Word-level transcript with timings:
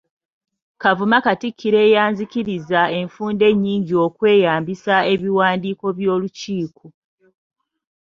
Kavuma 0.81 1.17
Katikkiro 1.25 1.77
eyanzikiriza 1.87 2.81
enfunda 2.99 3.43
ennyingi 3.53 3.93
okweyambisa 4.05 4.95
ebiwandiiko 5.13 5.85
by'Olukiiko. 5.97 6.85